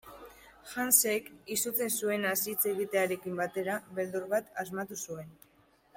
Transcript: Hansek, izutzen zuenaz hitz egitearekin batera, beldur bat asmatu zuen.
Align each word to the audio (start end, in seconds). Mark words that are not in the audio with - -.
Hansek, 0.83 1.27
izutzen 1.57 1.93
zuenaz 1.99 2.33
hitz 2.53 2.63
egitearekin 2.73 3.37
batera, 3.43 3.77
beldur 4.01 4.29
bat 4.33 4.51
asmatu 4.65 4.99
zuen. 5.07 5.35